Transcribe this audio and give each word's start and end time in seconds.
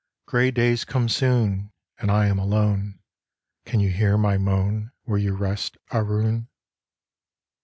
Grey 0.25 0.49
days 0.49 0.83
come 0.83 1.07
soon 1.07 1.71
And 1.99 2.09
I 2.09 2.25
am 2.25 2.39
alone; 2.39 2.97
Can 3.67 3.79
you 3.81 3.91
hear 3.91 4.17
my 4.17 4.35
moan 4.39 4.91
Where 5.03 5.19
you 5.19 5.33
rest, 5.35 5.77
Aroon? 5.93 6.47